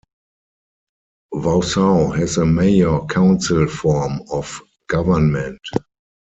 [1.31, 5.59] Wausau has a mayor-council form of government.